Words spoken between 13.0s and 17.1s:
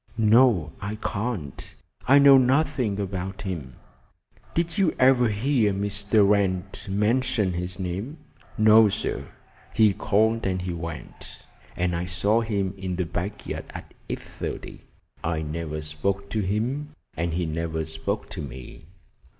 back yard at 8.30. I never spoke to him,